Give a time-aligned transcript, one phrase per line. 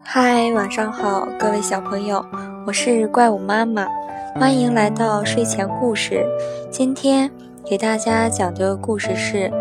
[0.00, 2.24] 嗨，晚上好，各位小朋友，
[2.66, 3.86] 我是怪物妈妈，
[4.34, 6.24] 欢迎来到睡前故事。
[6.70, 7.30] 今天
[7.64, 9.52] 给大家讲的故事是：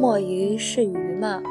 [0.00, 1.42] 墨鱼是鱼吗？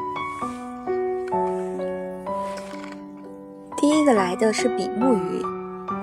[3.76, 5.42] 第一个来的是比目鱼，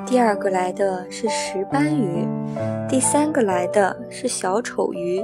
[0.06, 2.28] 第二个来的是石斑鱼，
[2.88, 5.24] 第三个来的是小丑鱼。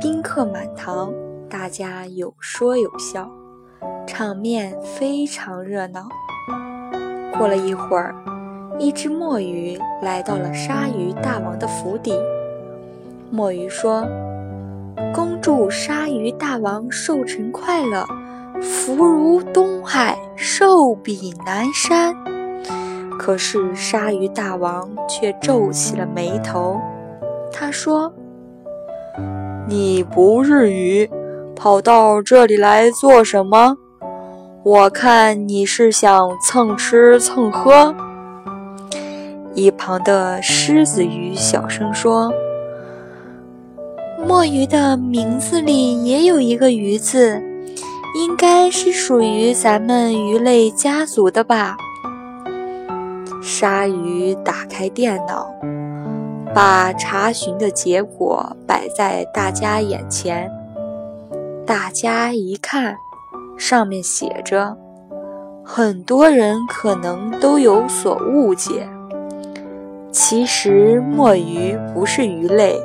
[0.00, 1.12] 宾客满堂，
[1.52, 3.30] 大家有说有笑。
[4.06, 6.08] 场面非常热闹。
[7.36, 8.14] 过了一会儿，
[8.78, 12.14] 一只墨鱼来到了鲨鱼大王的府邸。
[13.30, 14.02] 墨鱼说
[15.14, 18.06] ：“恭祝鲨鱼大王寿辰快乐，
[18.62, 22.16] 福如东海，寿比南山。”
[23.20, 26.80] 可是鲨鱼大王却皱起了眉头。
[27.52, 28.10] 他说
[29.68, 31.08] ：“你不是鱼，
[31.62, 33.76] 跑到这里来做什么？”
[34.64, 37.94] 我看你是想蹭吃蹭喝。
[39.54, 42.32] 一旁的狮子鱼小声说
[44.26, 47.40] ：“墨鱼的名字里也有一个‘鱼’字，
[48.16, 51.76] 应该是属于咱们鱼类家族的吧？”
[53.40, 55.48] 鲨鱼打开电脑，
[56.52, 60.50] 把查询的结果摆在大家眼前。
[61.66, 62.96] 大家一看。
[63.58, 64.76] 上面写着，
[65.62, 68.88] 很多人可能都有所误解。
[70.10, 72.80] 其实墨鱼不是鱼类，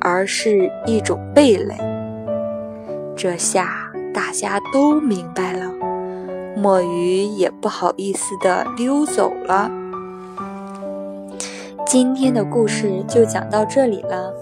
[0.00, 1.74] 而是一种贝类。
[3.16, 5.72] 这下大家都明白了，
[6.54, 9.70] 墨鱼也不好意思地溜走了。
[11.86, 14.34] 今天的故事就讲到这里了，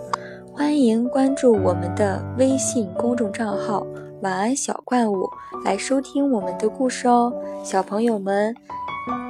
[0.62, 3.84] 欢迎关注我们的微信公众账号。
[4.22, 5.28] 晚安，小怪物，
[5.64, 8.54] 来收听我们的故事哦，小朋友们，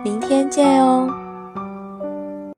[0.05, 1.22] 明天见哦。